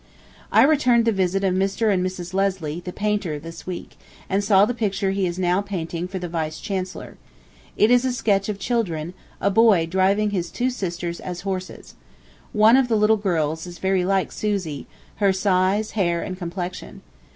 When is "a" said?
8.03-8.11, 9.39-9.51